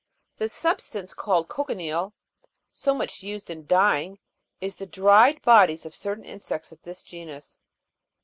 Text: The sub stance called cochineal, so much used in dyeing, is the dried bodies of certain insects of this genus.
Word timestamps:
The 0.37 0.49
sub 0.49 0.81
stance 0.81 1.13
called 1.13 1.47
cochineal, 1.47 2.15
so 2.73 2.95
much 2.95 3.21
used 3.21 3.51
in 3.51 3.67
dyeing, 3.67 4.17
is 4.59 4.75
the 4.77 4.87
dried 4.87 5.39
bodies 5.43 5.85
of 5.85 5.93
certain 5.95 6.25
insects 6.25 6.71
of 6.71 6.81
this 6.81 7.03
genus. 7.03 7.59